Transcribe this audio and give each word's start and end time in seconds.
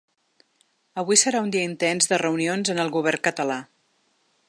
Avui 1.01 1.19
serà 1.23 1.43
un 1.47 1.53
dia 1.57 1.67
intens 1.73 2.11
de 2.13 2.21
reunions 2.25 2.75
en 2.75 2.85
el 2.85 2.93
govern 2.99 3.27
català. 3.29 3.61